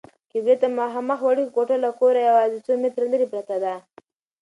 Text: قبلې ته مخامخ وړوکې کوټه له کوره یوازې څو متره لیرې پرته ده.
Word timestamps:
قبلې 0.31 0.55
ته 0.61 0.67
مخامخ 0.79 1.19
وړوکې 1.23 1.53
کوټه 1.55 1.75
له 1.83 1.89
کوره 1.99 2.21
یوازې 2.29 2.59
څو 2.65 2.71
متره 2.81 3.05
لیرې 3.11 3.27
پرته 3.33 3.55
ده. 3.63 3.73